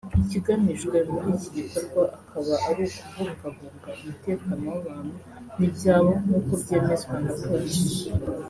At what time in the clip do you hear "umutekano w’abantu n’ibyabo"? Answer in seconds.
3.99-6.11